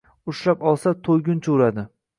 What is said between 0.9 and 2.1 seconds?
to'yguncha uradi.